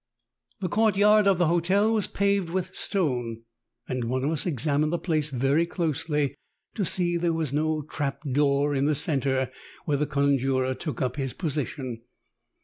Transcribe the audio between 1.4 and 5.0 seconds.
hotel was paved with stone, and one of us examined the